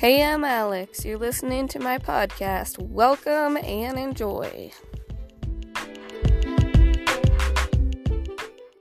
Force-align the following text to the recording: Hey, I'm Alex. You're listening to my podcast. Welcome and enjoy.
Hey, 0.00 0.24
I'm 0.24 0.44
Alex. 0.44 1.04
You're 1.04 1.18
listening 1.18 1.68
to 1.68 1.78
my 1.78 1.98
podcast. 1.98 2.78
Welcome 2.78 3.58
and 3.58 3.98
enjoy. 3.98 4.72